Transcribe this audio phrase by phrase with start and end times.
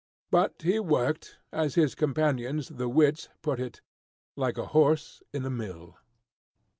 [0.31, 3.81] But he worked, as his companions, the wits, put it,
[4.35, 5.95] like a horse in a mill.